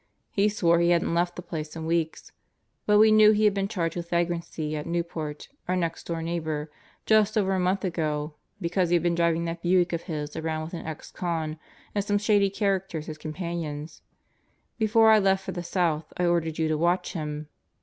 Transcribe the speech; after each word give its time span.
He 0.31 0.49
swore 0.49 0.79
he 0.79 0.89
hadn't 0.89 1.13
left 1.13 1.35
the 1.35 1.43
place 1.43 1.75
in 1.75 1.83
floor 1.83 1.91
of 1.91 1.97
her 2.07 2.17
?Jut 2.87 2.99
we 2.99 3.11
knew 3.11 3.33
he 3.33 3.45
had 3.45 3.53
been 3.53 3.67
charged 3.67 3.95
with 3.95 4.09
vagrancy 4.09 4.75
at 4.75 4.85
back 4.85 4.85
and 4.87 5.05
avt, 5.05 5.49
our 5.67 5.75
next 5.75 6.07
door 6.07 6.23
neighbor, 6.23 6.71
just 7.05 7.37
over 7.37 7.53
a 7.53 7.59
month 7.59 7.85
ago 7.85 8.33
because 8.59 8.87
Elsie 8.89 8.95
Ep.<id 8.95 9.03
been 9.03 9.13
driving 9.13 9.45
that 9.45 9.61
Buick 9.61 9.93
of 9.93 10.01
his 10.01 10.35
around 10.35 10.63
with 10.63 10.73
an 10.73 10.87
ex 10.87 11.11
con 11.11 11.59
and 11.93 12.03
flie 12.03 12.17
shady 12.17 12.49
characters 12.49 13.07
as 13.09 13.19
companions. 13.19 14.01
Before 14.79 15.11
I 15.11 15.19
left 15.19 15.45
for 15.45 15.51
the 15.51 15.61
South 15.61 16.11
I 16.17 16.25
ordered 16.25 16.57
you 16.57 16.67
to 16.67 16.79
watch 16.79 17.13
him. 17.13 17.49